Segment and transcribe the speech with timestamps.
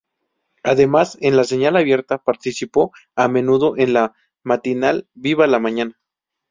[0.63, 4.09] Además, en la señal abierta participó a menudo en el
[4.43, 5.99] matinal "Viva la mañana".